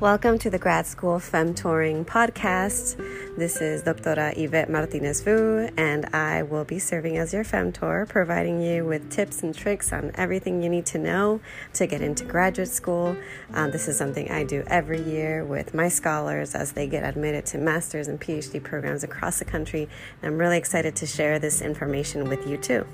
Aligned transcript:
Welcome 0.00 0.38
to 0.38 0.48
the 0.48 0.58
Grad 0.58 0.86
School 0.86 1.18
Femtoring 1.18 2.06
podcast. 2.06 2.96
This 3.36 3.60
is 3.60 3.82
Doctora 3.82 4.34
Yvette 4.34 4.70
Martinez 4.70 5.20
Vu, 5.20 5.68
and 5.76 6.06
I 6.14 6.42
will 6.42 6.64
be 6.64 6.78
serving 6.78 7.18
as 7.18 7.34
your 7.34 7.44
femtor, 7.44 8.08
providing 8.08 8.62
you 8.62 8.86
with 8.86 9.10
tips 9.10 9.42
and 9.42 9.54
tricks 9.54 9.92
on 9.92 10.10
everything 10.14 10.62
you 10.62 10.70
need 10.70 10.86
to 10.86 10.98
know 10.98 11.42
to 11.74 11.86
get 11.86 12.00
into 12.00 12.24
graduate 12.24 12.70
school. 12.70 13.14
Uh, 13.52 13.68
this 13.68 13.88
is 13.88 13.98
something 13.98 14.30
I 14.30 14.42
do 14.42 14.64
every 14.68 15.02
year 15.02 15.44
with 15.44 15.74
my 15.74 15.88
scholars 15.90 16.54
as 16.54 16.72
they 16.72 16.86
get 16.86 17.04
admitted 17.04 17.44
to 17.46 17.58
master's 17.58 18.08
and 18.08 18.18
PhD 18.18 18.62
programs 18.62 19.04
across 19.04 19.38
the 19.38 19.44
country. 19.44 19.86
And 20.22 20.32
I'm 20.32 20.38
really 20.38 20.56
excited 20.56 20.96
to 20.96 21.06
share 21.06 21.38
this 21.38 21.60
information 21.60 22.26
with 22.26 22.46
you 22.46 22.56
too. 22.56 22.86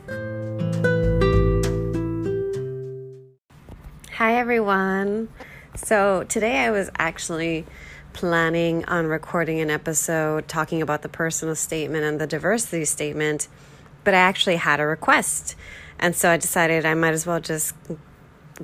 Hi, 4.14 4.34
everyone. 4.34 5.28
So, 5.76 6.24
today 6.24 6.60
I 6.64 6.70
was 6.70 6.90
actually 6.98 7.66
planning 8.14 8.86
on 8.86 9.06
recording 9.06 9.60
an 9.60 9.68
episode 9.68 10.48
talking 10.48 10.80
about 10.80 11.02
the 11.02 11.08
personal 11.10 11.54
statement 11.54 12.02
and 12.02 12.18
the 12.18 12.26
diversity 12.26 12.86
statement, 12.86 13.46
but 14.02 14.14
I 14.14 14.18
actually 14.18 14.56
had 14.56 14.80
a 14.80 14.86
request. 14.86 15.54
And 15.98 16.16
so 16.16 16.30
I 16.30 16.38
decided 16.38 16.86
I 16.86 16.94
might 16.94 17.12
as 17.12 17.26
well 17.26 17.40
just 17.40 17.74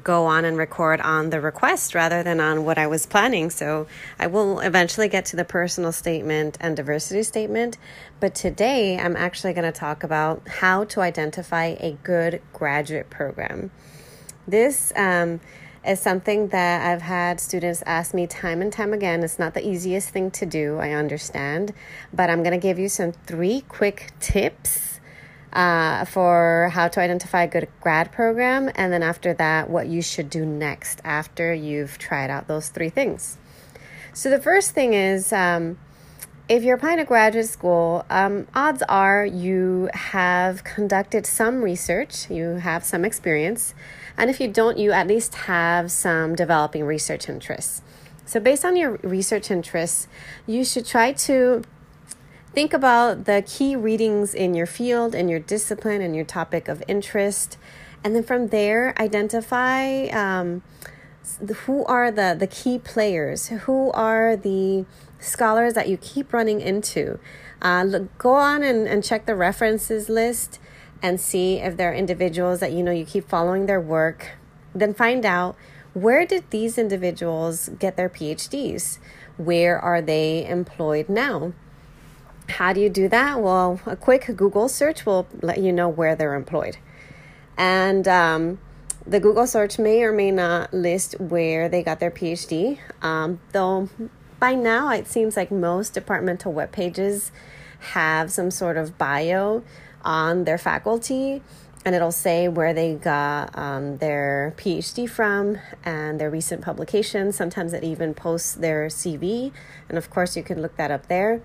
go 0.03 0.25
on 0.25 0.47
and 0.47 0.56
record 0.56 1.03
on 1.03 1.29
the 1.29 1.39
request 1.39 1.95
rather 1.95 2.23
than 2.23 2.41
on 2.41 2.65
what 2.65 2.79
I 2.79 2.87
was 2.87 3.05
planning. 3.05 3.51
So 3.51 3.87
I 4.19 4.27
will 4.27 4.61
eventually 4.61 5.09
get 5.09 5.27
to 5.27 5.37
the 5.37 5.45
personal 5.45 5.92
statement 5.92 6.56
and 6.61 6.75
diversity 6.75 7.25
statement. 7.25 7.77
But 8.20 8.34
today 8.34 8.98
I'm 8.98 9.17
actually 9.17 9.53
going 9.53 9.70
to 9.70 9.79
talk 9.79 10.03
about 10.03 10.48
how 10.48 10.84
to 10.84 11.03
identify 11.03 11.77
a 11.79 11.98
good 12.03 12.41
graduate 12.55 13.11
program. 13.11 13.70
This, 14.47 14.94
um, 14.97 15.41
is 15.86 16.00
something 16.00 16.48
that 16.48 16.86
I've 16.86 17.02
had 17.02 17.41
students 17.41 17.83
ask 17.86 18.14
me 18.14 18.27
time 18.27 18.62
and 18.62 18.72
time 18.72 18.92
again. 18.92 19.22
It's 19.22 19.38
not 19.38 19.55
the 19.55 19.66
easiest 19.66 20.11
thing 20.11 20.30
to 20.33 20.47
do, 20.47 20.78
I 20.78 20.91
understand, 20.92 21.72
but 22.12 22.30
I'm 22.30 22.42
going 22.42 22.52
to 22.52 22.62
give 22.62 22.78
you 22.78 22.88
some 22.88 23.12
three 23.12 23.62
quick 23.69 24.12
tips 24.20 25.00
uh, 25.53 26.05
for 26.05 26.70
how 26.72 26.88
to 26.88 27.00
identify 27.00 27.42
a 27.42 27.48
good 27.48 27.69
grad 27.80 28.10
program, 28.12 28.70
and 28.75 28.92
then 28.92 29.03
after 29.03 29.34
that, 29.34 29.69
what 29.69 29.86
you 29.86 30.00
should 30.00 30.30
do 30.30 30.47
next 30.47 31.00
after 31.05 31.53
you've 31.53 31.98
tried 31.98 32.30
out 32.30 32.48
those 32.48 32.69
three 32.69 32.88
things. 32.88 33.36
So, 34.14 34.30
the 34.30 34.41
first 34.41 34.70
thing 34.70 34.94
is 34.94 35.33
um, 35.33 35.78
if 36.48 36.62
you're 36.62 36.77
applying 36.77 36.98
to 36.98 37.05
graduate 37.05 37.47
school, 37.47 38.05
um, 38.08 38.47
odds 38.55 38.83
are 38.88 39.27
you 39.27 39.91
have 39.94 40.64
conducted 40.64 41.27
some 41.27 41.62
research, 41.62 42.30
you 42.30 42.56
have 42.56 42.84
some 42.84 43.05
experience. 43.05 43.75
And 44.17 44.31
if 44.31 44.41
you 44.41 44.49
don't, 44.49 44.79
you 44.79 44.93
at 44.93 45.07
least 45.07 45.35
have 45.35 45.91
some 45.91 46.35
developing 46.35 46.85
research 46.85 47.29
interests. 47.29 47.83
So, 48.25 48.41
based 48.41 48.65
on 48.65 48.77
your 48.77 48.93
research 49.03 49.51
interests, 49.51 50.07
you 50.47 50.65
should 50.65 50.87
try 50.87 51.13
to 51.13 51.63
think 52.55 52.73
about 52.73 53.25
the 53.25 53.43
key 53.47 53.75
readings 53.75 54.35
in 54.35 54.55
your 54.55 54.67
field, 54.67 55.15
in 55.15 55.29
your 55.29 55.41
discipline, 55.41 56.01
and 56.01 56.15
your 56.15 56.25
topic 56.25 56.69
of 56.69 56.83
interest. 56.87 57.57
And 58.05 58.15
then 58.15 58.23
from 58.23 58.49
there, 58.49 58.95
identify 59.01 60.07
um, 60.07 60.63
who 61.65 61.85
are 61.87 62.11
the, 62.11 62.37
the 62.39 62.47
key 62.47 62.79
players, 62.79 63.49
who 63.49 63.91
are 63.93 64.37
the 64.37 64.85
scholars 65.19 65.75
that 65.75 65.89
you 65.89 65.97
keep 65.97 66.33
running 66.33 66.61
into. 66.61 67.19
Uh, 67.61 67.85
look, 67.85 68.19
go 68.19 68.35
on 68.35 68.63
and, 68.63 68.89
and 68.89 69.05
check 69.05 69.27
the 69.27 69.37
references 69.37 70.09
list 70.09 70.59
and 71.03 71.20
see 71.20 71.56
if 71.58 71.77
there 71.77 71.91
are 71.91 71.95
individuals 71.95 72.61
that 72.61 72.72
you 72.72 72.83
know 72.83 72.92
you 72.92 73.05
keep 73.05 73.28
following 73.28 73.67
their 73.67 73.81
work. 73.81 74.31
Then 74.75 74.95
find 74.95 75.27
out 75.27 75.56
where 75.92 76.25
did 76.25 76.48
these 76.50 76.78
individuals 76.78 77.69
get 77.78 77.97
their 77.97 78.09
PhDs? 78.09 78.99
Where 79.37 79.78
are 79.78 80.00
they 80.00 80.47
employed 80.49 81.09
now? 81.09 81.53
How 82.49 82.72
do 82.72 82.81
you 82.81 82.88
do 82.88 83.09
that? 83.09 83.41
Well, 83.41 83.81
a 83.84 83.97
quick 83.97 84.31
Google 84.37 84.69
search 84.69 85.04
will 85.04 85.27
let 85.43 85.59
you 85.59 85.72
know 85.72 85.88
where 85.88 86.16
they're 86.16 86.34
employed. 86.34 86.78
And 87.59 88.09
um, 88.09 88.59
the 89.06 89.21
Google 89.21 89.47
search 89.47 89.78
may 89.78 90.03
or 90.03 90.12
may 90.12 90.31
not 90.31 90.72
list 90.72 91.19
where 91.21 91.69
they 91.69 91.82
got 91.82 92.00
their 92.00 92.10
PhD, 92.10 92.78
um, 93.03 93.41
though 93.53 93.88
by 94.38 94.54
now 94.54 94.91
it 94.91 95.06
seems 95.06 95.37
like 95.37 95.50
most 95.50 95.94
departmental 95.94 96.53
web 96.53 96.72
pages 96.72 97.31
have 97.93 98.31
some 98.31 98.50
sort 98.50 98.77
of 98.77 98.97
bio 98.97 99.62
on 100.05 100.45
their 100.45 100.59
faculty 100.59 101.43
and 101.85 101.95
it'll 101.95 102.13
say 102.13 102.49
where 102.49 102.73
they 102.73 102.95
got 102.95 103.57
um, 103.59 103.99
their 103.99 104.55
PhD 104.57 105.09
from 105.09 105.59
and 105.85 106.21
their 106.21 106.31
recent 106.31 106.63
publications. 106.63 107.37
Sometimes 107.37 107.73
it 107.73 107.83
even 107.83 108.15
posts 108.15 108.55
their 108.55 108.87
CV, 108.87 109.53
and 109.89 109.99
of 109.99 110.09
course, 110.09 110.37
you 110.37 110.43
can 110.43 110.63
look 110.63 110.77
that 110.77 110.91
up 110.91 111.09
there. 111.09 111.43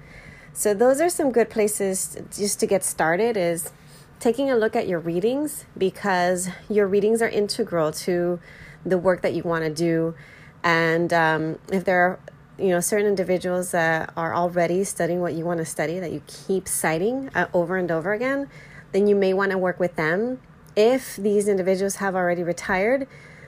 So, 0.54 0.74
those 0.74 1.02
are 1.02 1.10
some 1.10 1.32
good 1.32 1.50
places 1.50 2.18
just 2.32 2.60
to 2.60 2.68
get 2.68 2.84
started. 2.84 3.36
Is 3.36 3.72
taking 4.20 4.50
a 4.50 4.56
look 4.56 4.76
at 4.76 4.88
your 4.88 5.00
readings 5.00 5.66
because 5.78 6.50
your 6.70 6.88
readings 6.88 7.22
are 7.22 7.30
integral 7.30 7.92
to 7.92 8.40
the 8.86 8.98
work 8.98 9.22
that 9.22 9.34
you 9.34 9.44
want 9.44 9.64
to 9.64 9.70
do. 9.70 10.16
And 10.64 11.14
um, 11.14 11.60
if 11.72 11.86
there 11.86 12.02
are 12.02 12.20
you 12.58 12.70
know 12.70 12.80
certain 12.80 13.08
individuals 13.08 13.72
that 13.72 14.12
are 14.18 14.34
already 14.34 14.84
studying 14.84 15.22
what 15.22 15.34
you 15.34 15.46
want 15.46 15.60
to 15.60 15.66
study 15.66 16.00
that 16.00 16.12
you 16.12 16.22
keep 16.28 16.68
citing 16.68 17.30
uh, 17.36 17.48
over 17.54 17.78
and 17.78 17.92
over 17.92 18.14
again 18.14 18.50
then 18.92 19.08
you 19.08 19.16
may 19.16 19.34
want 19.34 19.52
to 19.52 19.58
work 19.58 19.80
with 19.82 19.96
them. 19.98 20.40
If 20.76 21.18
these 21.18 21.48
individuals 21.48 21.98
have 21.98 22.16
already 22.16 22.44
retired 22.44 23.08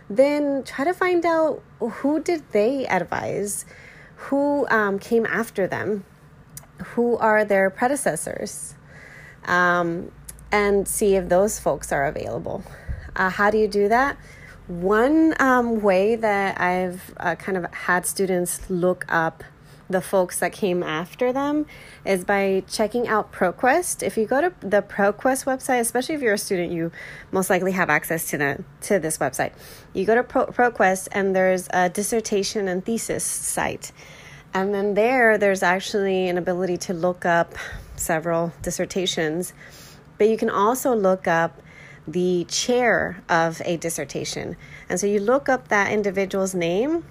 then 0.09 0.64
try 0.64 0.86
to 0.86 0.94
find 0.94 1.25
out 1.25 1.62
who 1.80 2.20
did 2.22 2.52
they 2.52 2.86
advise 2.88 3.66
who 4.16 4.68
um, 4.70 5.00
came 5.00 5.26
after 5.26 5.68
them 5.68 6.03
who 6.94 7.18
are 7.18 7.46
their 7.46 7.70
predecessors 7.70 8.76
um, 9.46 10.12
and 10.52 10.88
see 10.88 11.16
if 11.16 11.30
those 11.30 11.59
folks 11.59 11.91
are 11.91 12.06
available. 12.06 12.64
Uh, 13.16 13.30
how 13.30 13.50
do 13.50 13.58
you 13.58 13.68
do 13.68 13.88
that 13.88 14.18
one 14.69 15.34
um, 15.40 15.81
way 15.81 16.16
that 16.16 16.62
I've 16.62 17.13
uh, 17.18 17.35
kind 17.35 17.57
of 17.57 17.66
had 17.74 18.06
students 18.06 18.69
look 18.69 19.03
up 19.09 19.44
the 19.90 20.00
folks 20.00 20.38
that 20.38 20.53
came 20.53 20.84
after 20.84 21.34
them 21.34 21.66
is 22.06 22.24
by 22.24 22.63
checking 22.68 23.08
out 23.08 23.31
ProQuest. 23.31 24.03
If 24.03 24.16
you 24.16 24.28
go 24.28 24.41
to 24.41 24.53
the 24.59 24.84
ProQuest 24.84 25.46
website, 25.46 25.79
especially 25.79 26.13
if 26.13 26.22
you're 26.22 26.35
a 26.35 26.38
student, 26.38 26.72
you 26.72 26.91
most 27.31 27.50
likely 27.50 27.72
have 27.72 27.90
access 27.90 28.29
to 28.29 28.38
the 28.38 28.63
to 28.81 29.00
this 29.00 29.18
website. 29.18 29.53
You 29.94 30.06
go 30.06 30.13
to 30.13 30.22
Pro, 30.22 30.46
ProQuest 30.46 31.08
and 31.12 31.35
there's 31.35 31.68
a 31.72 31.90
dissertation 31.90 32.68
and 32.68 32.85
thesis 32.85 33.24
site. 33.24 33.91
And 34.53 34.72
then 34.72 34.94
there 34.94 35.40
there's 35.40 35.63
actually 35.63 36.28
an 36.28 36.38
ability 36.38 36.78
to 36.78 36.94
look 36.94 37.25
up 37.25 37.56
several 37.96 38.53
dissertations, 38.62 39.53
but 40.19 40.29
you 40.29 40.38
can 40.38 40.52
also 40.52 40.96
look 40.96 41.28
up 41.28 41.59
the 42.12 42.46
chair 42.46 43.24
of 43.30 43.62
a 43.66 43.78
dissertation. 43.78 44.58
And 44.90 45.00
so 45.00 45.08
you 45.08 45.20
look 45.20 45.50
up 45.50 45.68
that 45.70 45.92
individual's 45.92 46.56
name 46.56 47.06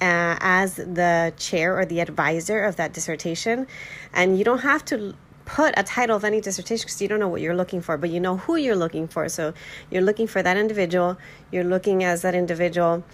uh, 0.00 0.36
as 0.40 0.76
the 0.76 1.32
chair 1.36 1.78
or 1.78 1.84
the 1.84 2.00
advisor 2.00 2.62
of 2.64 2.76
that 2.76 2.92
dissertation, 2.92 3.66
and 4.12 4.38
you 4.38 4.44
don't 4.44 4.60
have 4.60 4.84
to 4.86 5.14
put 5.44 5.74
a 5.76 5.82
title 5.82 6.16
of 6.16 6.24
any 6.24 6.40
dissertation 6.40 6.86
because 6.86 7.02
you 7.02 7.08
don't 7.08 7.20
know 7.20 7.28
what 7.28 7.40
you're 7.40 7.56
looking 7.56 7.80
for, 7.80 7.96
but 7.96 8.08
you 8.08 8.20
know 8.20 8.36
who 8.36 8.56
you're 8.56 8.76
looking 8.76 9.08
for. 9.08 9.28
So 9.28 9.52
you're 9.90 10.02
looking 10.02 10.26
for 10.26 10.42
that 10.42 10.56
individual, 10.56 11.18
you're 11.50 11.64
looking 11.64 12.04
as 12.04 12.22
that 12.22 12.34
individual 12.34 13.04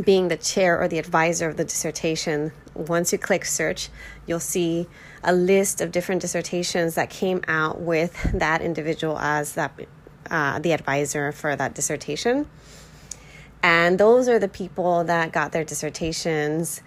being 0.00 0.28
the 0.28 0.36
chair 0.36 0.80
or 0.80 0.86
the 0.88 0.98
advisor 0.98 1.48
of 1.48 1.56
the 1.56 1.64
dissertation. 1.64 2.52
Once 2.74 3.12
you 3.12 3.18
click 3.18 3.44
search, 3.44 3.88
you'll 4.26 4.38
see 4.38 4.86
a 5.24 5.32
list 5.32 5.80
of 5.80 5.90
different 5.90 6.22
dissertations 6.22 6.94
that 6.94 7.10
came 7.10 7.42
out 7.48 7.80
with 7.80 8.30
that 8.32 8.62
individual 8.62 9.18
as 9.18 9.54
that 9.54 9.72
uh, 10.30 10.58
the 10.58 10.72
advisor 10.72 11.32
for 11.32 11.56
that 11.56 11.74
dissertation. 11.74 12.46
And 13.62 13.98
those 13.98 14.28
are 14.28 14.38
the 14.38 14.48
people 14.48 15.04
that 15.04 15.32
got 15.32 15.52
their 15.52 15.64
dissertations 15.64 16.80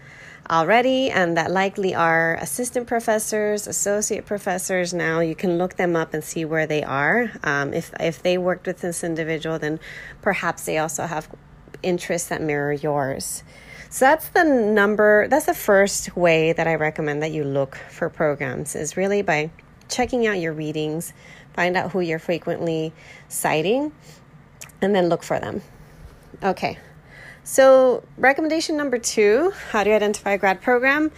already 0.49 1.09
and 1.09 1.37
that 1.37 1.51
likely 1.51 1.93
are 1.93 2.35
assistant 2.35 2.87
professors, 2.87 3.67
associate 3.67 4.25
professors. 4.25 4.93
Now 4.93 5.19
you 5.19 5.35
can 5.35 5.57
look 5.57 5.75
them 5.75 5.95
up 5.95 6.13
and 6.13 6.23
see 6.23 6.45
where 6.45 6.67
they 6.67 6.83
are. 6.83 7.31
Um, 7.43 7.73
if, 7.73 7.93
if 7.99 8.21
they 8.23 8.37
worked 8.37 8.67
with 8.67 8.81
this 8.81 9.03
individual, 9.03 9.59
then 9.59 9.79
perhaps 10.21 10.65
they 10.65 10.77
also 10.77 11.05
have 11.05 11.29
interests 11.83 12.29
that 12.29 12.41
mirror 12.41 12.73
yours. 12.73 13.43
So 13.89 14.05
that's 14.05 14.29
the 14.29 14.43
number, 14.43 15.27
that's 15.27 15.45
the 15.45 15.53
first 15.53 16.15
way 16.15 16.53
that 16.53 16.67
I 16.67 16.75
recommend 16.75 17.21
that 17.23 17.31
you 17.31 17.43
look 17.43 17.75
for 17.75 18.09
programs 18.09 18.75
is 18.75 18.95
really 18.95 19.21
by 19.21 19.51
checking 19.89 20.25
out 20.25 20.39
your 20.39 20.53
readings, 20.53 21.13
find 21.53 21.75
out 21.77 21.92
who 21.92 22.00
you're 22.00 22.19
frequently 22.19 22.94
citing, 23.27 23.92
and 24.81 24.95
then 24.95 25.09
look 25.09 25.24
for 25.24 25.39
them. 25.39 25.62
Okay, 26.44 26.77
so 27.44 28.03
recommendation 28.18 28.77
number 28.77 28.98
two 28.98 29.51
how 29.71 29.83
do 29.83 29.89
you 29.89 29.95
identify 29.95 30.31
a 30.31 30.38
grad 30.38 30.62
program? 30.62 31.12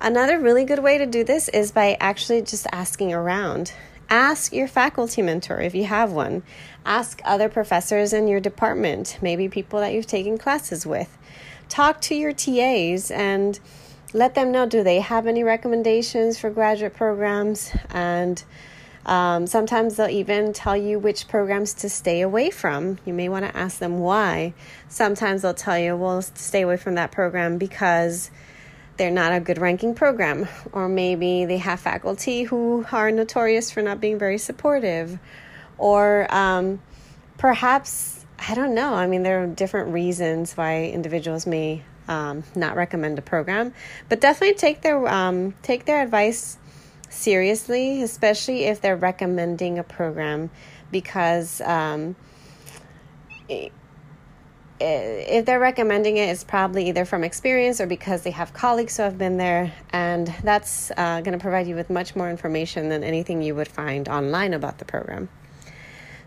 Another 0.00 0.38
really 0.38 0.64
good 0.64 0.80
way 0.80 0.98
to 0.98 1.06
do 1.06 1.22
this 1.24 1.48
is 1.48 1.72
by 1.72 1.96
actually 2.00 2.42
just 2.42 2.66
asking 2.72 3.12
around. 3.12 3.72
Ask 4.10 4.52
your 4.52 4.68
faculty 4.68 5.22
mentor 5.22 5.60
if 5.60 5.74
you 5.74 5.84
have 5.84 6.12
one. 6.12 6.42
Ask 6.84 7.22
other 7.24 7.48
professors 7.48 8.12
in 8.12 8.28
your 8.28 8.40
department, 8.40 9.16
maybe 9.22 9.48
people 9.48 9.80
that 9.80 9.94
you've 9.94 10.06
taken 10.06 10.38
classes 10.38 10.84
with 10.84 11.16
talk 11.72 12.02
to 12.02 12.14
your 12.14 12.34
TAs 12.34 13.10
and 13.10 13.58
let 14.12 14.34
them 14.34 14.52
know 14.52 14.66
do 14.66 14.82
they 14.82 15.00
have 15.00 15.26
any 15.26 15.42
recommendations 15.42 16.38
for 16.38 16.50
graduate 16.50 16.94
programs 16.94 17.70
and 17.88 18.44
um, 19.04 19.46
sometimes 19.46 19.96
they'll 19.96 20.08
even 20.08 20.52
tell 20.52 20.76
you 20.76 20.98
which 20.98 21.26
programs 21.26 21.74
to 21.74 21.88
stay 21.88 22.20
away 22.20 22.50
from. 22.50 22.98
You 23.04 23.12
may 23.12 23.28
want 23.28 23.44
to 23.44 23.56
ask 23.56 23.78
them 23.78 23.98
why. 23.98 24.54
Sometimes 24.88 25.42
they'll 25.42 25.54
tell 25.54 25.78
you, 25.78 25.96
well, 25.96 26.22
stay 26.22 26.62
away 26.62 26.76
from 26.76 26.94
that 26.94 27.10
program 27.10 27.58
because 27.58 28.30
they're 28.96 29.10
not 29.10 29.32
a 29.32 29.40
good 29.40 29.58
ranking 29.58 29.94
program, 29.94 30.46
or 30.72 30.88
maybe 30.88 31.44
they 31.44 31.56
have 31.58 31.80
faculty 31.80 32.44
who 32.44 32.86
are 32.92 33.10
notorious 33.10 33.70
for 33.70 33.82
not 33.82 34.00
being 34.00 34.18
very 34.18 34.38
supportive, 34.38 35.18
or 35.78 36.32
um, 36.32 36.80
perhaps, 37.38 38.24
I 38.38 38.54
don't 38.54 38.74
know. 38.74 38.94
I 38.94 39.06
mean, 39.06 39.22
there 39.22 39.42
are 39.42 39.46
different 39.46 39.92
reasons 39.92 40.56
why 40.56 40.84
individuals 40.84 41.46
may 41.46 41.82
um, 42.06 42.44
not 42.54 42.76
recommend 42.76 43.18
a 43.18 43.22
program, 43.22 43.72
but 44.08 44.20
definitely 44.20 44.54
take 44.54 44.82
their 44.82 45.08
um, 45.08 45.54
take 45.62 45.86
their 45.86 46.02
advice 46.02 46.58
seriously, 47.12 48.02
especially 48.02 48.64
if 48.64 48.80
they're 48.80 48.96
recommending 48.96 49.78
a 49.78 49.84
program, 49.84 50.50
because 50.90 51.60
um, 51.60 52.16
if 53.48 55.44
they're 55.44 55.60
recommending 55.60 56.16
it, 56.16 56.28
it's 56.28 56.44
probably 56.44 56.88
either 56.88 57.04
from 57.04 57.22
experience 57.22 57.80
or 57.80 57.86
because 57.86 58.22
they 58.22 58.30
have 58.30 58.52
colleagues 58.52 58.96
who 58.96 59.04
have 59.04 59.18
been 59.18 59.36
there, 59.36 59.72
and 59.90 60.26
that's 60.42 60.90
uh, 60.96 61.20
going 61.20 61.38
to 61.38 61.42
provide 61.42 61.66
you 61.66 61.74
with 61.74 61.90
much 61.90 62.16
more 62.16 62.30
information 62.30 62.88
than 62.88 63.04
anything 63.04 63.42
you 63.42 63.54
would 63.54 63.68
find 63.68 64.08
online 64.08 64.54
about 64.54 64.78
the 64.78 64.84
program. 64.84 65.28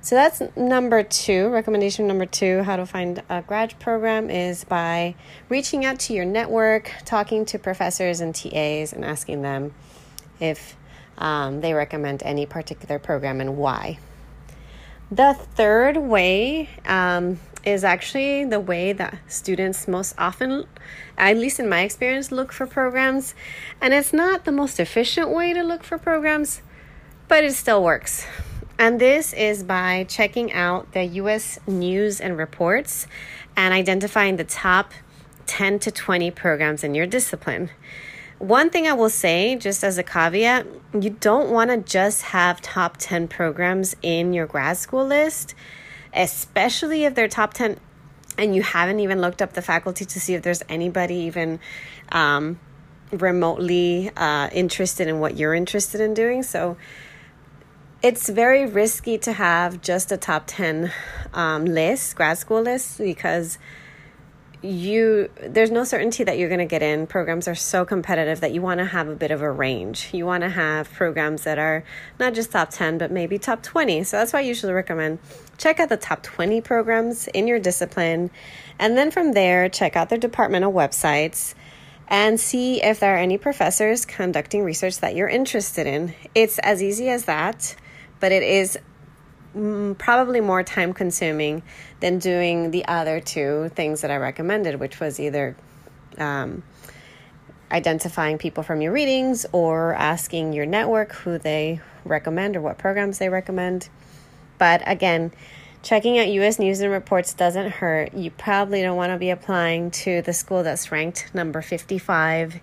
So 0.01 0.13
that's 0.13 0.39
number 0.55 1.01
two. 1.01 1.49
Recommendation 1.49 2.05
number 2.05 2.27
two 2.27 2.61
how 2.61 2.75
to 2.75 2.85
find 2.85 3.23
a 3.27 3.41
grad 3.41 3.73
program 3.79 4.29
is 4.29 4.63
by 4.63 5.15
reaching 5.49 5.83
out 5.83 5.97
to 6.01 6.13
your 6.13 6.25
network, 6.25 6.91
talking 7.05 7.43
to 7.45 7.57
professors 7.57 8.21
and 8.21 8.35
TAs, 8.35 8.93
and 8.93 9.03
asking 9.03 9.41
them 9.41 9.73
if 10.39 10.75
um, 11.17 11.61
they 11.61 11.73
recommend 11.73 12.21
any 12.23 12.45
particular 12.45 12.99
program 12.99 13.41
and 13.41 13.57
why. 13.57 13.99
The 15.11 15.33
third 15.33 15.97
way 15.97 16.69
um, 16.85 17.39
is 17.63 17.83
actually 17.83 18.45
the 18.45 18.59
way 18.59 18.93
that 18.93 19.17
students 19.27 19.87
most 19.87 20.15
often, 20.17 20.65
at 21.17 21.37
least 21.37 21.59
in 21.59 21.69
my 21.69 21.81
experience, 21.81 22.31
look 22.31 22.51
for 22.51 22.65
programs. 22.65 23.33
And 23.79 23.93
it's 23.93 24.13
not 24.13 24.45
the 24.45 24.51
most 24.51 24.79
efficient 24.79 25.29
way 25.29 25.53
to 25.53 25.63
look 25.63 25.83
for 25.83 25.97
programs, 25.97 26.61
but 27.27 27.43
it 27.43 27.53
still 27.53 27.83
works. 27.83 28.25
And 28.77 28.99
this 28.99 29.31
is 29.33 29.63
by 29.63 30.05
checking 30.09 30.51
out 30.51 30.91
the 30.91 31.05
US 31.05 31.59
news 31.65 32.19
and 32.19 32.37
reports 32.37 33.07
and 33.55 33.73
identifying 33.73 34.35
the 34.35 34.43
top 34.43 34.91
10 35.45 35.79
to 35.79 35.91
20 35.91 36.31
programs 36.31 36.83
in 36.83 36.93
your 36.93 37.05
discipline. 37.05 37.69
One 38.39 38.69
thing 38.69 38.85
I 38.85 38.93
will 38.93 39.09
say, 39.09 39.55
just 39.55 39.83
as 39.83 39.97
a 39.97 40.03
caveat, 40.03 40.67
you 40.93 41.09
don't 41.09 41.51
want 41.51 41.69
to 41.69 41.77
just 41.77 42.23
have 42.23 42.61
top 42.61 42.97
10 42.97 43.27
programs 43.29 43.95
in 44.01 44.33
your 44.33 44.45
grad 44.45 44.77
school 44.77 45.05
list, 45.05 45.55
especially 46.13 47.05
if 47.05 47.15
they're 47.15 47.29
top 47.29 47.53
10 47.53 47.79
and 48.37 48.53
you 48.53 48.61
haven't 48.61 48.99
even 48.99 49.21
looked 49.21 49.41
up 49.41 49.53
the 49.53 49.61
faculty 49.61 50.03
to 50.03 50.19
see 50.19 50.33
if 50.33 50.43
there's 50.43 50.61
anybody 50.67 51.15
even 51.15 51.59
um, 52.11 52.59
remotely 53.11 54.11
uh, 54.17 54.49
interested 54.51 55.07
in 55.07 55.19
what 55.19 55.37
you're 55.37 55.53
interested 55.53 56.01
in 56.01 56.13
doing. 56.13 56.43
So 56.43 56.75
it's 58.01 58.29
very 58.29 58.65
risky 58.65 59.17
to 59.19 59.33
have 59.33 59.81
just 59.81 60.11
a 60.11 60.17
top 60.17 60.43
10 60.47 60.91
um, 61.33 61.65
list, 61.65 62.15
grad 62.15 62.37
school 62.37 62.61
list, 62.61 62.97
because 62.97 63.57
you 64.65 65.29
there's 65.41 65.71
no 65.71 65.83
certainty 65.83 66.23
that 66.23 66.37
you're 66.37 66.49
going 66.49 66.59
to 66.59 66.65
get 66.65 66.81
in. 66.81 67.07
Programs 67.07 67.47
are 67.47 67.55
so 67.55 67.85
competitive 67.85 68.41
that 68.41 68.53
you 68.53 68.61
want 68.61 68.79
to 68.79 68.85
have 68.85 69.07
a 69.07 69.15
bit 69.15 69.31
of 69.31 69.41
a 69.41 69.51
range. 69.51 70.09
You 70.13 70.25
want 70.25 70.43
to 70.43 70.49
have 70.49 70.91
programs 70.91 71.43
that 71.43 71.59
are 71.59 71.83
not 72.19 72.33
just 72.33 72.51
top 72.51 72.69
10 72.71 72.97
but 72.97 73.11
maybe 73.11 73.37
top 73.37 73.61
20 73.61 74.03
so 74.03 74.17
that's 74.17 74.33
why 74.33 74.39
i 74.39 74.41
usually 74.41 74.73
recommend 74.73 75.19
check 75.57 75.79
out 75.79 75.89
the 75.89 75.97
top 75.97 76.23
20 76.23 76.61
programs 76.61 77.27
in 77.27 77.47
your 77.47 77.59
discipline 77.59 78.29
and 78.79 78.97
then 78.97 79.11
from 79.11 79.33
there 79.33 79.69
check 79.69 79.95
out 79.95 80.09
their 80.09 80.17
departmental 80.17 80.71
websites 80.71 81.53
and 82.07 82.39
see 82.39 82.81
if 82.83 82.99
there 82.99 83.15
are 83.15 83.19
any 83.19 83.37
professors 83.37 84.05
conducting 84.05 84.63
research 84.63 84.99
that 84.99 85.15
you're 85.15 85.27
interested 85.27 85.87
in. 85.87 86.13
It's 86.35 86.59
as 86.59 86.83
easy 86.83 87.09
as 87.09 87.25
that 87.25 87.75
but 88.19 88.31
it 88.31 88.43
is 88.43 88.77
probably 89.97 90.41
more 90.41 90.63
time 90.63 90.93
consuming 90.93 91.63
than 91.99 92.19
doing 92.19 92.71
the 92.71 92.85
other 92.85 93.19
two 93.19 93.69
things 93.69 94.01
that 94.01 94.11
I 94.11 94.17
recommended, 94.17 94.79
which 94.79 94.99
was 94.99 95.19
either 95.19 95.55
um, 96.17 96.63
identifying 97.71 98.37
people 98.37 98.63
from 98.63 98.81
your 98.81 98.91
readings 98.91 99.45
or 99.51 99.93
asking 99.93 100.53
your 100.53 100.65
network 100.65 101.13
who 101.13 101.37
they 101.37 101.79
recommend 102.03 102.55
or 102.55 102.61
what 102.61 102.77
programs 102.77 103.17
they 103.17 103.29
recommend. 103.29 103.89
But 104.57 104.81
again, 104.85 105.31
checking 105.81 106.19
out 106.19 106.27
US 106.27 106.59
News 106.59 106.81
and 106.81 106.91
Reports 106.91 107.33
doesn't 107.33 107.71
hurt. 107.71 108.13
You 108.13 108.31
probably 108.31 108.81
don't 108.81 108.97
want 108.97 109.11
to 109.11 109.17
be 109.17 109.29
applying 109.29 109.91
to 109.91 110.21
the 110.21 110.33
school 110.33 110.63
that's 110.63 110.91
ranked 110.91 111.33
number 111.33 111.61
55 111.61 112.59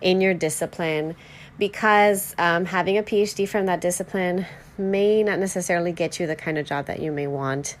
in 0.00 0.20
your 0.20 0.34
discipline 0.34 1.16
because 1.58 2.34
um, 2.38 2.64
having 2.64 2.98
a 2.98 3.02
PhD 3.02 3.48
from 3.48 3.66
that 3.66 3.80
discipline 3.80 4.46
may 4.76 5.22
not 5.22 5.38
necessarily 5.38 5.92
get 5.92 6.18
you 6.18 6.26
the 6.26 6.36
kind 6.36 6.58
of 6.58 6.66
job 6.66 6.86
that 6.86 7.00
you 7.00 7.12
may 7.12 7.26
want 7.26 7.76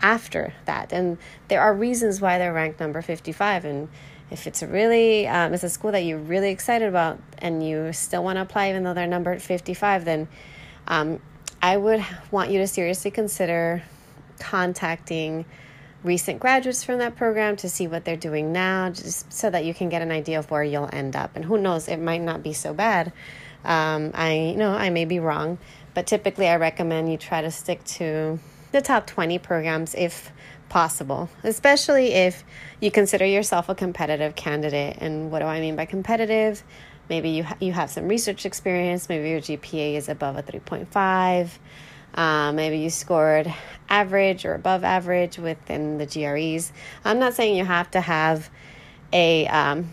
after 0.00 0.54
that. 0.64 0.92
And 0.92 1.18
there 1.48 1.60
are 1.60 1.74
reasons 1.74 2.20
why 2.20 2.38
they're 2.38 2.52
ranked 2.52 2.80
number 2.80 3.02
55. 3.02 3.64
And 3.64 3.88
if 4.30 4.46
it's 4.46 4.62
a 4.62 4.66
really, 4.66 5.28
um, 5.28 5.52
it's 5.52 5.62
a 5.62 5.68
school 5.68 5.92
that 5.92 6.00
you're 6.00 6.18
really 6.18 6.50
excited 6.50 6.88
about 6.88 7.20
and 7.38 7.66
you 7.66 7.92
still 7.92 8.24
want 8.24 8.36
to 8.36 8.42
apply 8.42 8.70
even 8.70 8.82
though 8.82 8.94
they're 8.94 9.06
numbered 9.06 9.42
55, 9.42 10.04
then 10.04 10.28
um, 10.88 11.20
I 11.60 11.76
would 11.76 12.04
want 12.30 12.50
you 12.50 12.58
to 12.58 12.66
seriously 12.66 13.10
consider 13.10 13.82
contacting 14.40 15.44
recent 16.04 16.40
graduates 16.40 16.82
from 16.84 16.98
that 16.98 17.16
program 17.16 17.56
to 17.56 17.68
see 17.68 17.86
what 17.86 18.04
they're 18.04 18.16
doing 18.16 18.52
now, 18.52 18.90
just 18.90 19.32
so 19.32 19.50
that 19.50 19.64
you 19.64 19.74
can 19.74 19.88
get 19.88 20.02
an 20.02 20.10
idea 20.10 20.38
of 20.38 20.50
where 20.50 20.64
you'll 20.64 20.90
end 20.92 21.16
up. 21.16 21.36
And 21.36 21.44
who 21.44 21.58
knows, 21.58 21.88
it 21.88 21.98
might 21.98 22.22
not 22.22 22.42
be 22.42 22.52
so 22.52 22.74
bad. 22.74 23.12
Um, 23.64 24.10
I 24.14 24.34
you 24.34 24.56
know 24.56 24.72
I 24.72 24.90
may 24.90 25.04
be 25.04 25.18
wrong, 25.20 25.58
but 25.94 26.06
typically 26.06 26.48
I 26.48 26.56
recommend 26.56 27.10
you 27.10 27.18
try 27.18 27.42
to 27.42 27.50
stick 27.50 27.84
to 27.84 28.38
the 28.72 28.80
top 28.80 29.06
20 29.06 29.38
programs 29.38 29.94
if 29.94 30.32
possible, 30.68 31.28
especially 31.44 32.12
if 32.14 32.42
you 32.80 32.90
consider 32.90 33.26
yourself 33.26 33.68
a 33.68 33.74
competitive 33.74 34.34
candidate. 34.34 34.96
And 35.00 35.30
what 35.30 35.40
do 35.40 35.44
I 35.44 35.60
mean 35.60 35.76
by 35.76 35.84
competitive? 35.84 36.62
Maybe 37.08 37.28
you 37.28 37.44
ha- 37.44 37.58
you 37.60 37.72
have 37.72 37.90
some 37.90 38.08
research 38.08 38.46
experience. 38.46 39.08
Maybe 39.08 39.28
your 39.28 39.40
GPA 39.40 39.96
is 39.96 40.08
above 40.08 40.36
a 40.36 40.42
3.5. 40.42 41.50
Uh, 42.14 42.52
maybe 42.52 42.78
you 42.78 42.90
scored 42.90 43.52
average 43.88 44.44
or 44.44 44.54
above 44.54 44.84
average 44.84 45.38
within 45.38 45.98
the 45.98 46.06
GREs. 46.06 46.72
I'm 47.04 47.18
not 47.18 47.34
saying 47.34 47.56
you 47.56 47.64
have 47.64 47.90
to 47.92 48.00
have 48.00 48.50
a 49.12 49.46
um, 49.48 49.92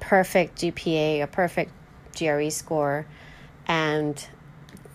perfect 0.00 0.60
GPA, 0.60 1.22
a 1.22 1.26
perfect 1.26 1.72
GRE 2.18 2.50
score, 2.50 3.06
and 3.66 4.26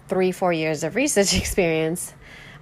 three, 0.07 0.31
four 0.31 0.53
years 0.53 0.83
of 0.83 0.95
research 0.95 1.33
experience. 1.37 2.13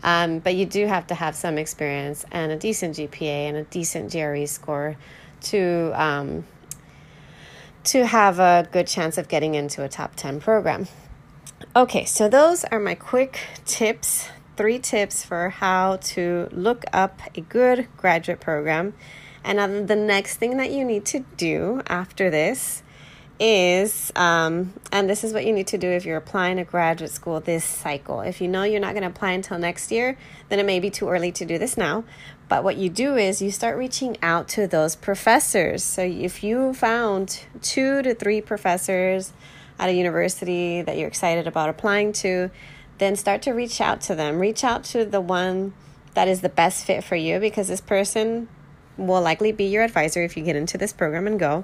Um, 0.03 0.39
but 0.39 0.55
you 0.55 0.65
do 0.65 0.85
have 0.85 1.07
to 1.07 1.15
have 1.15 1.35
some 1.35 1.57
experience 1.57 2.23
and 2.31 2.51
a 2.51 2.55
decent 2.55 2.97
GPA 2.97 3.49
and 3.49 3.57
a 3.57 3.63
decent 3.63 4.11
GRE 4.11 4.45
score 4.45 4.95
to 5.41 5.91
um, 5.95 6.45
to 7.83 8.05
have 8.05 8.39
a 8.39 8.67
good 8.71 8.85
chance 8.85 9.17
of 9.17 9.27
getting 9.27 9.55
into 9.55 9.83
a 9.83 9.89
top 9.89 10.15
10 10.15 10.41
program. 10.41 10.87
Okay, 11.75 12.05
so 12.05 12.29
those 12.29 12.63
are 12.65 12.79
my 12.79 12.93
quick 12.93 13.39
tips, 13.65 14.29
three 14.55 14.77
tips 14.77 15.25
for 15.25 15.49
how 15.49 15.97
to 15.97 16.49
look 16.51 16.83
up 16.93 17.19
a 17.35 17.41
good 17.41 17.87
graduate 17.97 18.39
program. 18.39 18.93
And 19.43 19.87
the 19.87 19.95
next 19.95 20.37
thing 20.37 20.57
that 20.57 20.71
you 20.71 20.85
need 20.85 21.05
to 21.05 21.19
do 21.35 21.81
after 21.87 22.29
this 22.29 22.83
is, 23.39 24.11
um, 24.15 24.73
and 24.91 25.09
this 25.09 25.23
is 25.23 25.33
what 25.33 25.45
you 25.45 25.53
need 25.53 25.67
to 25.67 25.77
do 25.77 25.87
if 25.87 26.05
you're 26.05 26.17
applying 26.17 26.57
to 26.57 26.63
graduate 26.63 27.11
school 27.11 27.39
this 27.39 27.63
cycle. 27.63 28.21
If 28.21 28.41
you 28.41 28.47
know 28.47 28.63
you're 28.63 28.79
not 28.79 28.93
going 28.93 29.03
to 29.03 29.09
apply 29.09 29.31
until 29.31 29.57
next 29.57 29.91
year, 29.91 30.17
then 30.49 30.59
it 30.59 30.65
may 30.65 30.79
be 30.79 30.89
too 30.89 31.09
early 31.09 31.31
to 31.33 31.45
do 31.45 31.57
this 31.57 31.77
now. 31.77 32.03
But 32.49 32.63
what 32.63 32.77
you 32.77 32.89
do 32.89 33.15
is 33.15 33.41
you 33.41 33.51
start 33.51 33.77
reaching 33.77 34.17
out 34.21 34.47
to 34.49 34.67
those 34.67 34.95
professors. 34.95 35.83
So 35.83 36.01
if 36.01 36.43
you 36.43 36.73
found 36.73 37.41
two 37.61 38.01
to 38.03 38.13
three 38.13 38.41
professors 38.41 39.33
at 39.79 39.89
a 39.89 39.93
university 39.93 40.81
that 40.81 40.97
you're 40.97 41.07
excited 41.07 41.47
about 41.47 41.69
applying 41.69 42.11
to, 42.11 42.49
then 42.97 43.15
start 43.15 43.41
to 43.43 43.51
reach 43.51 43.79
out 43.79 44.01
to 44.01 44.15
them. 44.15 44.39
Reach 44.39 44.63
out 44.63 44.83
to 44.85 45.05
the 45.05 45.21
one 45.21 45.73
that 46.13 46.27
is 46.27 46.41
the 46.41 46.49
best 46.49 46.85
fit 46.85 47.03
for 47.03 47.15
you 47.15 47.39
because 47.39 47.67
this 47.67 47.81
person 47.81 48.47
will 48.97 49.21
likely 49.21 49.51
be 49.51 49.65
your 49.65 49.83
advisor 49.83 50.23
if 50.23 50.35
you 50.35 50.43
get 50.43 50.55
into 50.55 50.77
this 50.77 50.91
program 50.91 51.27
and 51.27 51.39
go. 51.39 51.63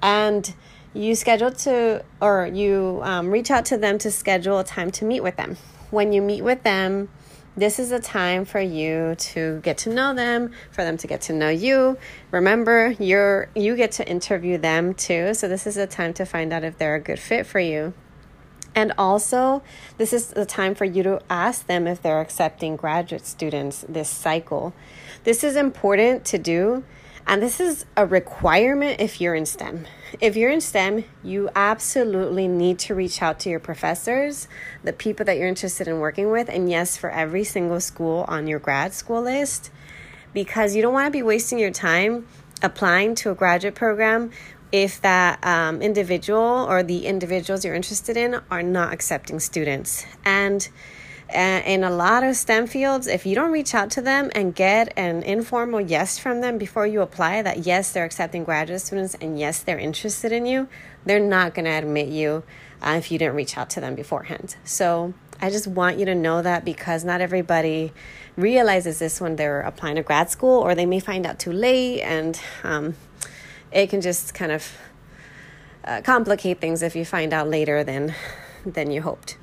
And 0.00 0.54
you 0.92 1.16
schedule 1.16 1.50
to 1.50 2.04
or 2.20 2.46
you 2.46 3.00
um, 3.02 3.30
reach 3.30 3.50
out 3.50 3.64
to 3.66 3.76
them 3.76 3.98
to 3.98 4.10
schedule 4.10 4.60
a 4.60 4.64
time 4.64 4.90
to 4.92 5.04
meet 5.04 5.22
with 5.22 5.36
them 5.36 5.56
when 5.90 6.12
you 6.12 6.22
meet 6.22 6.42
with 6.42 6.62
them 6.62 7.08
This 7.56 7.78
is 7.78 7.92
a 7.92 8.00
time 8.00 8.44
for 8.44 8.60
you 8.60 9.14
to 9.16 9.60
get 9.60 9.78
to 9.78 9.90
know 9.90 10.12
them, 10.12 10.50
for 10.72 10.82
them 10.82 10.96
to 10.96 11.06
get 11.06 11.20
to 11.22 11.32
know 11.32 11.50
you. 11.50 11.96
Remember, 12.32 12.96
you're 12.98 13.48
you 13.54 13.76
get 13.76 13.92
to 13.92 14.08
interview 14.08 14.58
them 14.58 14.92
too, 14.94 15.34
so 15.34 15.48
this 15.48 15.66
is 15.66 15.76
a 15.76 15.86
time 15.86 16.12
to 16.14 16.24
find 16.24 16.52
out 16.52 16.64
if 16.64 16.78
they're 16.78 16.96
a 16.96 17.00
good 17.00 17.20
fit 17.20 17.46
for 17.46 17.60
you. 17.60 17.94
And 18.74 18.92
also, 18.98 19.62
this 19.98 20.12
is 20.12 20.28
the 20.28 20.44
time 20.44 20.74
for 20.74 20.84
you 20.84 21.04
to 21.04 21.20
ask 21.30 21.68
them 21.68 21.86
if 21.86 22.02
they're 22.02 22.20
accepting 22.20 22.74
graduate 22.74 23.24
students 23.24 23.84
this 23.88 24.08
cycle. 24.08 24.74
This 25.22 25.44
is 25.44 25.54
important 25.54 26.24
to 26.26 26.38
do 26.38 26.82
and 27.26 27.42
this 27.42 27.60
is 27.60 27.86
a 27.96 28.04
requirement 28.04 29.00
if 29.00 29.20
you're 29.20 29.34
in 29.34 29.46
STEM. 29.46 29.86
If 30.20 30.36
you're 30.36 30.50
in 30.50 30.60
STEM, 30.60 31.04
you 31.22 31.50
absolutely 31.56 32.46
need 32.46 32.78
to 32.80 32.94
reach 32.94 33.20
out 33.20 33.40
to 33.40 33.50
your 33.50 33.58
professors, 33.58 34.46
the 34.84 34.92
people 34.92 35.26
that 35.26 35.38
you're 35.38 35.48
interested 35.48 35.88
in 35.88 35.98
working 35.98 36.30
with, 36.30 36.48
and 36.48 36.70
yes, 36.70 36.96
for 36.96 37.10
every 37.10 37.42
single 37.42 37.80
school 37.80 38.24
on 38.28 38.46
your 38.46 38.58
grad 38.58 38.92
school 38.94 39.22
list, 39.22 39.70
because 40.32 40.76
you 40.76 40.82
don't 40.82 40.92
want 40.92 41.06
to 41.06 41.10
be 41.10 41.22
wasting 41.22 41.58
your 41.58 41.70
time 41.70 42.26
applying 42.62 43.14
to 43.16 43.30
a 43.30 43.34
graduate 43.34 43.74
program 43.74 44.30
if 44.70 45.00
that 45.00 45.44
um, 45.44 45.82
individual 45.82 46.66
or 46.68 46.82
the 46.82 47.06
individuals 47.06 47.64
you're 47.64 47.74
interested 47.74 48.16
in 48.16 48.40
are 48.50 48.62
not 48.62 48.92
accepting 48.92 49.40
students. 49.40 50.06
And 50.24 50.68
in 51.32 51.84
a 51.84 51.90
lot 51.90 52.22
of 52.22 52.36
STEM 52.36 52.66
fields, 52.66 53.06
if 53.06 53.26
you 53.26 53.34
don't 53.34 53.50
reach 53.50 53.74
out 53.74 53.90
to 53.92 54.02
them 54.02 54.30
and 54.34 54.54
get 54.54 54.92
an 54.96 55.22
informal 55.22 55.80
yes 55.80 56.18
from 56.18 56.40
them 56.40 56.58
before 56.58 56.86
you 56.86 57.00
apply, 57.00 57.42
that 57.42 57.66
yes, 57.66 57.92
they're 57.92 58.04
accepting 58.04 58.44
graduate 58.44 58.80
students 58.80 59.14
and 59.16 59.38
yes, 59.38 59.60
they're 59.60 59.78
interested 59.78 60.32
in 60.32 60.46
you, 60.46 60.68
they're 61.04 61.20
not 61.20 61.54
going 61.54 61.64
to 61.64 61.70
admit 61.70 62.08
you 62.08 62.42
uh, 62.82 62.94
if 62.98 63.10
you 63.10 63.18
didn't 63.18 63.34
reach 63.34 63.56
out 63.56 63.70
to 63.70 63.80
them 63.80 63.94
beforehand. 63.94 64.56
So 64.64 65.14
I 65.40 65.50
just 65.50 65.66
want 65.66 65.98
you 65.98 66.04
to 66.06 66.14
know 66.14 66.42
that 66.42 66.64
because 66.64 67.04
not 67.04 67.20
everybody 67.20 67.92
realizes 68.36 68.98
this 68.98 69.20
when 69.20 69.36
they're 69.36 69.60
applying 69.60 69.96
to 69.96 70.02
grad 70.02 70.30
school, 70.30 70.60
or 70.60 70.74
they 70.74 70.86
may 70.86 71.00
find 71.00 71.26
out 71.26 71.38
too 71.38 71.52
late, 71.52 72.02
and 72.02 72.38
um, 72.62 72.94
it 73.72 73.88
can 73.88 74.00
just 74.00 74.34
kind 74.34 74.52
of 74.52 74.76
uh, 75.84 76.00
complicate 76.02 76.60
things 76.60 76.82
if 76.82 76.94
you 76.94 77.04
find 77.04 77.32
out 77.32 77.48
later 77.48 77.84
than 77.84 78.14
than 78.64 78.90
you 78.90 79.02
hoped. 79.02 79.36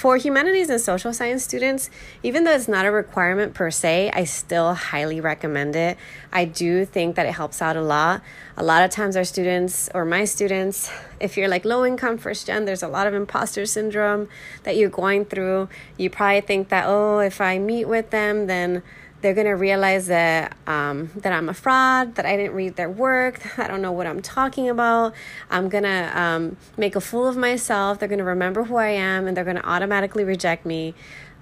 For 0.00 0.16
humanities 0.16 0.70
and 0.70 0.80
social 0.80 1.12
science 1.12 1.44
students, 1.44 1.90
even 2.22 2.44
though 2.44 2.52
it's 2.52 2.68
not 2.68 2.86
a 2.86 2.90
requirement 2.90 3.52
per 3.52 3.70
se, 3.70 4.10
I 4.14 4.24
still 4.24 4.72
highly 4.72 5.20
recommend 5.20 5.76
it. 5.76 5.98
I 6.32 6.46
do 6.46 6.86
think 6.86 7.16
that 7.16 7.26
it 7.26 7.32
helps 7.32 7.60
out 7.60 7.76
a 7.76 7.82
lot. 7.82 8.22
A 8.56 8.62
lot 8.62 8.82
of 8.82 8.90
times, 8.90 9.14
our 9.14 9.24
students 9.24 9.90
or 9.92 10.06
my 10.06 10.24
students, 10.24 10.90
if 11.20 11.36
you're 11.36 11.48
like 11.48 11.66
low 11.66 11.84
income 11.84 12.16
first 12.16 12.46
gen, 12.46 12.64
there's 12.64 12.82
a 12.82 12.88
lot 12.88 13.08
of 13.08 13.12
imposter 13.12 13.66
syndrome 13.66 14.30
that 14.62 14.74
you're 14.74 14.88
going 14.88 15.26
through. 15.26 15.68
You 15.98 16.08
probably 16.08 16.40
think 16.40 16.70
that, 16.70 16.86
oh, 16.86 17.18
if 17.18 17.38
I 17.38 17.58
meet 17.58 17.84
with 17.84 18.08
them, 18.08 18.46
then 18.46 18.82
they're 19.20 19.34
going 19.34 19.46
to 19.46 19.52
realize 19.52 20.06
that 20.06 20.56
um, 20.66 21.10
that 21.16 21.32
I'm 21.32 21.48
a 21.48 21.54
fraud, 21.54 22.14
that 22.14 22.26
I 22.26 22.36
didn't 22.36 22.54
read 22.54 22.76
their 22.76 22.90
work, 22.90 23.58
I 23.58 23.66
don't 23.66 23.82
know 23.82 23.92
what 23.92 24.06
I'm 24.06 24.22
talking 24.22 24.68
about. 24.68 25.14
I'm 25.50 25.68
going 25.68 25.84
to 25.84 26.20
um, 26.20 26.56
make 26.76 26.96
a 26.96 27.00
fool 27.00 27.26
of 27.26 27.36
myself. 27.36 27.98
They're 27.98 28.08
going 28.08 28.18
to 28.18 28.24
remember 28.24 28.64
who 28.64 28.76
I 28.76 28.88
am 28.88 29.26
and 29.26 29.36
they're 29.36 29.44
going 29.44 29.56
to 29.56 29.68
automatically 29.68 30.24
reject 30.24 30.64
me. 30.64 30.94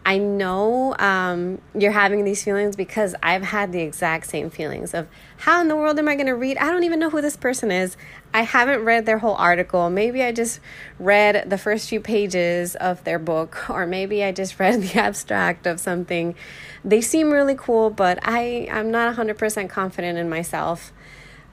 I 0.08 0.16
know 0.16 0.96
um, 0.98 1.60
you're 1.74 1.92
having 1.92 2.24
these 2.24 2.42
feelings 2.42 2.76
because 2.76 3.14
I've 3.22 3.42
had 3.42 3.72
the 3.72 3.82
exact 3.82 4.26
same 4.26 4.48
feelings 4.48 4.94
of 4.94 5.06
how 5.36 5.60
in 5.60 5.68
the 5.68 5.76
world 5.76 5.98
am 5.98 6.08
I 6.08 6.14
going 6.14 6.28
to 6.28 6.34
read? 6.34 6.56
I 6.56 6.70
don't 6.70 6.84
even 6.84 6.98
know 6.98 7.10
who 7.10 7.20
this 7.20 7.36
person 7.36 7.70
is. 7.70 7.94
I 8.32 8.40
haven't 8.40 8.86
read 8.86 9.04
their 9.04 9.18
whole 9.18 9.34
article. 9.34 9.90
Maybe 9.90 10.22
I 10.22 10.32
just 10.32 10.60
read 10.98 11.50
the 11.50 11.58
first 11.58 11.90
few 11.90 12.00
pages 12.00 12.74
of 12.74 13.04
their 13.04 13.18
book, 13.18 13.68
or 13.68 13.86
maybe 13.86 14.24
I 14.24 14.32
just 14.32 14.58
read 14.58 14.80
the 14.80 14.98
abstract 14.98 15.66
of 15.66 15.78
something. 15.78 16.34
They 16.82 17.02
seem 17.02 17.30
really 17.30 17.54
cool, 17.54 17.90
but 17.90 18.18
I, 18.22 18.66
I'm 18.72 18.90
not 18.90 19.14
100% 19.14 19.68
confident 19.68 20.16
in 20.16 20.30
myself. 20.30 20.90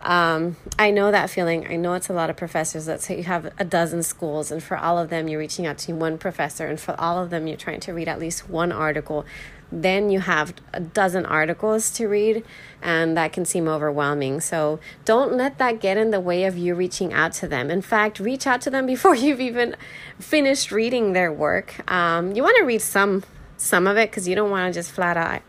Um, 0.06 0.56
I 0.78 0.92
know 0.92 1.10
that 1.10 1.32
feeling. 1.32 1.68
I 1.68 1.78
know 1.78 1.96
it's 1.96 2.10
a 2.10 2.14
lot 2.14 2.30
of 2.30 2.38
professors. 2.38 2.88
Let's 2.88 3.06
say 3.08 3.18
you 3.18 3.24
have 3.24 3.52
a 3.58 3.66
dozen 3.66 4.04
schools, 4.04 4.52
and 4.52 4.62
for 4.62 4.78
all 4.78 5.00
of 5.00 5.10
them, 5.10 5.28
you're 5.28 5.40
reaching 5.40 5.66
out 5.66 5.80
to 5.80 5.94
one 5.94 6.20
professor, 6.20 6.68
and 6.68 6.80
for 6.80 6.98
all 7.02 7.22
of 7.22 7.32
them, 7.32 7.48
you're 7.48 7.58
trying 7.58 7.80
to 7.82 7.94
read 7.94 8.08
at 8.08 8.20
least 8.20 8.48
one 8.48 8.72
article. 8.72 9.26
Then 9.72 10.12
you 10.12 10.20
have 10.20 10.54
a 10.74 10.80
dozen 10.80 11.26
articles 11.26 11.90
to 11.94 12.08
read, 12.08 12.46
and 12.84 13.18
that 13.18 13.34
can 13.34 13.46
seem 13.46 13.68
overwhelming. 13.68 14.42
So 14.42 14.80
don't 15.06 15.34
let 15.34 15.58
that 15.58 15.82
get 15.82 15.98
in 15.98 16.12
the 16.12 16.20
way 16.20 16.44
of 16.44 16.56
you 16.56 16.76
reaching 16.76 17.12
out 17.12 17.34
to 17.34 17.48
them. 17.48 17.72
In 17.72 17.82
fact, 17.82 18.20
reach 18.20 18.46
out 18.46 18.62
to 18.62 18.70
them 18.70 18.86
before 18.94 19.16
you've 19.16 19.42
even 19.42 19.76
finished 20.20 20.72
reading 20.72 21.14
their 21.14 21.34
work. 21.34 21.92
Um, 21.92 22.36
you 22.36 22.44
want 22.44 22.58
to 22.58 22.64
read 22.64 22.82
some 22.82 23.24
some 23.58 23.88
of 23.88 23.98
it 23.98 24.12
because 24.12 24.28
you 24.28 24.36
don't 24.36 24.52
want 24.52 24.72
to 24.72 24.78
just 24.78 24.92
flat 24.92 25.16
out 25.16 25.42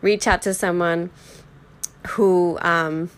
reach 0.00 0.26
out 0.26 0.40
to 0.40 0.54
someone 0.54 1.10
who 2.08 2.58
um, 2.62 3.10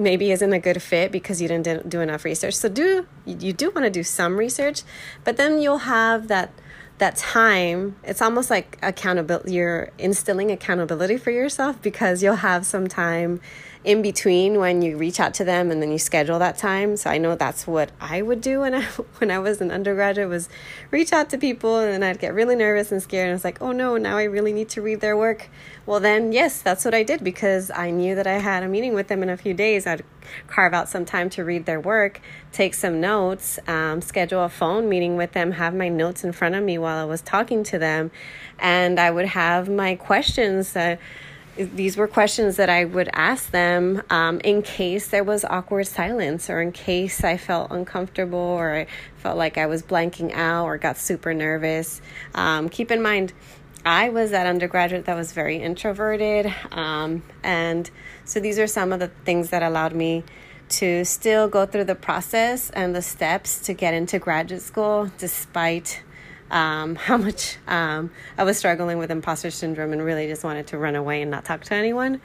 maybe 0.00 0.32
isn't 0.32 0.52
a 0.52 0.58
good 0.58 0.82
fit 0.82 1.12
because 1.12 1.40
you 1.40 1.48
didn't 1.48 1.88
do 1.88 2.00
enough 2.00 2.24
research. 2.24 2.54
So 2.54 2.68
do 2.68 3.06
you 3.26 3.52
do 3.52 3.70
want 3.70 3.84
to 3.84 3.90
do 3.90 4.02
some 4.02 4.36
research, 4.36 4.82
but 5.24 5.36
then 5.36 5.60
you'll 5.60 5.78
have 5.78 6.28
that 6.28 6.52
that 6.98 7.16
time. 7.16 7.96
It's 8.04 8.20
almost 8.20 8.50
like 8.50 8.78
accountability. 8.82 9.54
You're 9.54 9.90
instilling 9.98 10.50
accountability 10.50 11.16
for 11.16 11.30
yourself 11.30 11.80
because 11.80 12.22
you'll 12.22 12.36
have 12.36 12.66
some 12.66 12.88
time 12.88 13.40
in 13.82 14.02
between 14.02 14.58
when 14.58 14.82
you 14.82 14.96
reach 14.98 15.18
out 15.18 15.32
to 15.32 15.42
them 15.42 15.70
and 15.70 15.80
then 15.80 15.90
you 15.90 15.98
schedule 15.98 16.38
that 16.38 16.58
time. 16.58 16.96
So 16.98 17.08
I 17.08 17.16
know 17.16 17.34
that's 17.34 17.66
what 17.66 17.90
I 17.98 18.20
would 18.20 18.42
do 18.42 18.60
when 18.60 18.74
I 18.74 18.82
when 19.18 19.30
I 19.30 19.38
was 19.38 19.60
an 19.60 19.70
undergraduate 19.70 20.28
was 20.28 20.48
reach 20.90 21.12
out 21.12 21.30
to 21.30 21.38
people 21.38 21.78
and 21.78 21.90
then 21.90 22.02
I'd 22.02 22.18
get 22.18 22.34
really 22.34 22.56
nervous 22.56 22.92
and 22.92 23.02
scared 23.02 23.28
and 23.28 23.36
it's 23.36 23.44
like, 23.44 23.62
"Oh 23.62 23.72
no, 23.72 23.96
now 23.96 24.18
I 24.18 24.24
really 24.24 24.52
need 24.52 24.68
to 24.70 24.82
read 24.82 25.00
their 25.00 25.16
work." 25.16 25.48
Well, 25.86 25.98
then 25.98 26.32
yes, 26.32 26.60
that's 26.60 26.84
what 26.84 26.94
I 26.94 27.02
did 27.02 27.24
because 27.24 27.70
I 27.70 27.90
knew 27.90 28.14
that 28.14 28.26
I 28.26 28.34
had 28.34 28.62
a 28.62 28.68
meeting 28.68 28.92
with 28.94 29.08
them 29.08 29.22
in 29.22 29.30
a 29.30 29.36
few 29.36 29.54
days. 29.54 29.86
I'd 29.86 30.04
carve 30.46 30.74
out 30.74 30.88
some 30.88 31.06
time 31.06 31.30
to 31.30 31.44
read 31.44 31.64
their 31.64 31.80
work, 31.80 32.20
take 32.52 32.74
some 32.74 33.00
notes, 33.00 33.58
um, 33.66 34.02
schedule 34.02 34.44
a 34.44 34.48
phone 34.48 34.88
meeting 34.88 35.16
with 35.16 35.32
them, 35.32 35.52
have 35.52 35.74
my 35.74 35.88
notes 35.88 36.22
in 36.22 36.32
front 36.32 36.54
of 36.54 36.62
me 36.62 36.76
while 36.76 36.98
I 36.98 37.04
was 37.04 37.22
talking 37.22 37.64
to 37.64 37.78
them, 37.78 38.10
and 38.58 39.00
I 39.00 39.10
would 39.10 39.26
have 39.26 39.70
my 39.70 39.94
questions 39.94 40.74
that 40.74 41.00
these 41.56 41.96
were 41.96 42.08
questions 42.08 42.56
that 42.56 42.70
I 42.70 42.84
would 42.84 43.08
ask 43.12 43.50
them 43.50 44.02
um, 44.10 44.40
in 44.40 44.62
case 44.62 45.08
there 45.08 45.24
was 45.24 45.44
awkward 45.44 45.86
silence 45.86 46.48
or 46.48 46.60
in 46.60 46.72
case 46.72 47.24
I 47.24 47.36
felt 47.36 47.70
uncomfortable 47.70 48.38
or 48.38 48.74
I 48.74 48.86
felt 49.16 49.36
like 49.36 49.58
I 49.58 49.66
was 49.66 49.82
blanking 49.82 50.32
out 50.32 50.64
or 50.64 50.78
got 50.78 50.96
super 50.96 51.34
nervous. 51.34 52.00
Um, 52.34 52.68
keep 52.68 52.90
in 52.90 53.02
mind, 53.02 53.32
I 53.84 54.10
was 54.10 54.30
that 54.30 54.46
undergraduate 54.46 55.06
that 55.06 55.16
was 55.16 55.32
very 55.32 55.56
introverted. 55.56 56.52
Um, 56.70 57.22
and 57.42 57.90
so 58.24 58.40
these 58.40 58.58
are 58.58 58.66
some 58.66 58.92
of 58.92 59.00
the 59.00 59.08
things 59.24 59.50
that 59.50 59.62
allowed 59.62 59.94
me 59.94 60.24
to 60.70 61.04
still 61.04 61.48
go 61.48 61.66
through 61.66 61.84
the 61.84 61.94
process 61.94 62.70
and 62.70 62.94
the 62.94 63.02
steps 63.02 63.58
to 63.60 63.74
get 63.74 63.92
into 63.92 64.18
graduate 64.18 64.62
school 64.62 65.10
despite 65.18 66.02
um, 66.50 66.94
how 66.96 67.16
much 67.16 67.56
um, 67.66 68.10
I 68.36 68.44
was 68.44 68.58
struggling 68.58 68.98
with 68.98 69.10
imposter 69.10 69.50
syndrome 69.50 69.92
and 69.92 70.04
really 70.04 70.26
just 70.26 70.44
wanted 70.44 70.68
to 70.68 70.78
run 70.78 70.96
away 70.96 71.22
and 71.22 71.30
not 71.30 71.44
talk 71.44 71.64
to 71.64 71.74
anyone. 71.74 72.20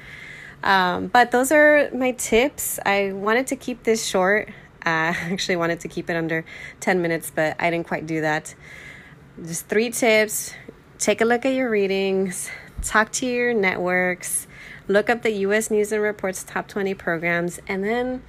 Um, 0.63 1.07
but 1.07 1.31
those 1.31 1.51
are 1.51 1.89
my 1.93 2.11
tips. 2.11 2.79
I 2.85 3.11
wanted 3.11 3.47
to 3.47 3.55
keep 3.55 3.83
this 3.83 4.05
short. 4.05 4.49
I 4.83 4.89
actually 5.31 5.57
wanted 5.57 5.81
to 5.81 5.87
keep 5.87 6.09
it 6.09 6.15
under 6.15 6.45
10 6.79 7.01
minutes, 7.01 7.31
but 7.33 7.55
I 7.59 7.69
didn't 7.69 7.87
quite 7.87 8.07
do 8.07 8.21
that. 8.21 8.55
Just 9.43 9.67
three 9.67 9.89
tips. 9.91 10.53
Take 10.97 11.21
a 11.21 11.25
look 11.25 11.45
at 11.45 11.53
your 11.53 11.69
readings, 11.69 12.49
talk 12.81 13.11
to 13.13 13.25
your 13.25 13.53
networks, 13.53 14.47
look 14.87 15.09
up 15.09 15.23
the 15.23 15.31
US 15.31 15.69
News 15.69 15.91
and 15.91 16.01
Reports 16.01 16.43
top 16.43 16.69
20 16.69 16.93
programs, 16.93 17.59
and 17.67 17.83
then 17.83 18.23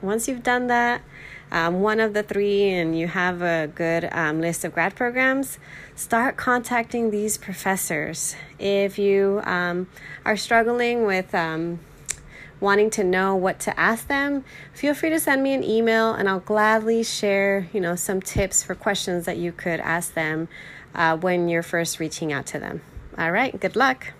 once 0.00 0.28
you've 0.28 0.42
done 0.42 0.68
that, 0.68 1.02
um, 1.52 1.82
one 1.82 2.00
of 2.00 2.14
the 2.14 2.22
three 2.22 2.70
and 2.70 2.98
you 2.98 3.06
have 3.06 3.42
a 3.42 3.70
good 3.74 4.08
um, 4.10 4.40
list 4.40 4.64
of 4.64 4.72
grad 4.72 4.96
programs, 4.96 5.58
start 5.94 6.38
contacting 6.38 7.10
these 7.10 7.36
professors. 7.36 8.34
If 8.58 8.98
you 8.98 9.42
um, 9.44 9.86
are 10.24 10.36
struggling 10.36 11.04
with 11.04 11.34
um, 11.34 11.80
wanting 12.58 12.88
to 12.90 13.04
know 13.04 13.36
what 13.36 13.60
to 13.60 13.78
ask 13.78 14.08
them, 14.08 14.44
feel 14.72 14.94
free 14.94 15.10
to 15.10 15.20
send 15.20 15.42
me 15.42 15.52
an 15.52 15.62
email 15.62 16.14
and 16.14 16.26
I'll 16.26 16.40
gladly 16.40 17.02
share, 17.02 17.68
you 17.74 17.82
know, 17.82 17.96
some 17.96 18.22
tips 18.22 18.62
for 18.62 18.74
questions 18.74 19.26
that 19.26 19.36
you 19.36 19.52
could 19.52 19.80
ask 19.80 20.14
them 20.14 20.48
uh, 20.94 21.18
when 21.18 21.50
you're 21.50 21.62
first 21.62 22.00
reaching 22.00 22.32
out 22.32 22.46
to 22.46 22.58
them. 22.58 22.80
All 23.18 23.30
right, 23.30 23.60
good 23.60 23.76
luck. 23.76 24.14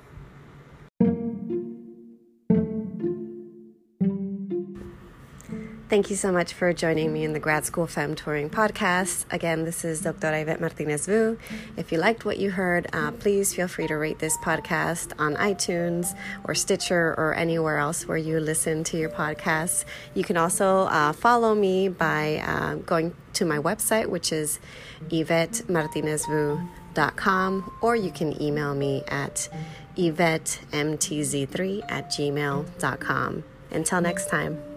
Thank 5.93 6.09
you 6.09 6.17
so 6.17 6.33
much 6.33 6.55
for 6.55 6.73
joining 6.73 7.13
me 7.13 7.23
in 7.23 7.35
the 7.35 7.39
Grad 7.39 7.67
School 7.67 7.87
Femtoring 7.87 8.49
podcast. 8.49 9.27
Again, 9.31 9.67
this 9.67 9.85
is 9.85 10.01
Dr. 10.01 10.33
Yvette 10.33 10.59
Martinez 10.59 11.05
Vu. 11.05 11.37
If 11.77 11.93
you 11.93 11.99
liked 11.99 12.25
what 12.25 12.39
you 12.39 12.51
heard, 12.51 12.87
uh, 12.95 13.11
please 13.11 13.53
feel 13.53 13.69
free 13.69 13.87
to 13.89 13.97
rate 13.97 14.19
this 14.19 14.35
podcast 14.39 15.13
on 15.19 15.35
iTunes 15.35 16.17
or 16.45 16.55
Stitcher 16.55 17.15
or 17.19 17.35
anywhere 17.35 17.77
else 17.77 18.09
where 18.09 18.17
you 18.17 18.41
listen 18.41 18.85
to 18.85 18.97
your 18.97 19.11
podcasts. 19.11 19.85
You 20.15 20.25
can 20.25 20.39
also 20.39 20.85
uh, 20.85 21.13
follow 21.13 21.55
me 21.55 21.91
by 21.91 22.39
uh, 22.39 22.77
going 22.77 23.15
to 23.35 23.45
my 23.45 23.59
website, 23.59 24.07
which 24.07 24.33
is 24.33 24.61
YvetteMartinezvu.com 25.11 26.69
yvettemtz3 26.95 27.83
or 27.83 27.97
you 27.97 28.11
can 28.11 28.41
email 28.41 28.75
me 28.75 29.03
at 29.09 29.51
yvettemtz3 29.99 31.83
at 31.91 32.11
gmail.com. 32.11 33.45
Until 33.71 34.01
next 34.01 34.31
time. 34.31 34.72